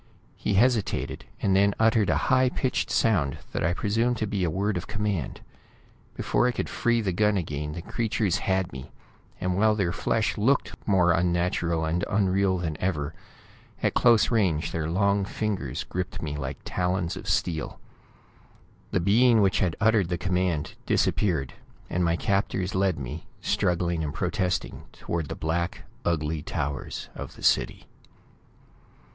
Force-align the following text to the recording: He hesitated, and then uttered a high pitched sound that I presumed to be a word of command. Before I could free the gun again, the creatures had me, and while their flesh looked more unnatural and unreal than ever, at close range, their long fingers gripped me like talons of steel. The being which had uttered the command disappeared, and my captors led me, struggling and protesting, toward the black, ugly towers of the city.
He 0.35 0.55
hesitated, 0.55 1.25
and 1.43 1.55
then 1.55 1.75
uttered 1.79 2.09
a 2.09 2.17
high 2.31 2.49
pitched 2.49 2.89
sound 2.89 3.37
that 3.51 3.63
I 3.63 3.75
presumed 3.75 4.17
to 4.17 4.25
be 4.25 4.43
a 4.43 4.49
word 4.49 4.75
of 4.75 4.87
command. 4.87 5.41
Before 6.15 6.47
I 6.47 6.51
could 6.51 6.69
free 6.69 7.01
the 7.01 7.11
gun 7.13 7.37
again, 7.37 7.73
the 7.73 7.83
creatures 7.83 8.39
had 8.39 8.73
me, 8.73 8.89
and 9.39 9.55
while 9.55 9.75
their 9.75 9.91
flesh 9.91 10.39
looked 10.39 10.73
more 10.87 11.11
unnatural 11.11 11.85
and 11.85 12.03
unreal 12.09 12.57
than 12.57 12.77
ever, 12.79 13.13
at 13.83 13.93
close 13.93 14.31
range, 14.31 14.71
their 14.71 14.89
long 14.89 15.23
fingers 15.23 15.83
gripped 15.83 16.19
me 16.19 16.35
like 16.35 16.57
talons 16.65 17.15
of 17.15 17.29
steel. 17.29 17.79
The 18.89 18.99
being 18.99 19.39
which 19.39 19.59
had 19.59 19.75
uttered 19.79 20.09
the 20.09 20.17
command 20.17 20.73
disappeared, 20.87 21.53
and 21.91 22.03
my 22.03 22.15
captors 22.15 22.73
led 22.73 22.97
me, 22.97 23.27
struggling 23.39 24.03
and 24.03 24.15
protesting, 24.15 24.85
toward 24.93 25.29
the 25.29 25.35
black, 25.35 25.83
ugly 26.03 26.41
towers 26.41 27.09
of 27.13 27.35
the 27.35 27.43
city. 27.43 27.85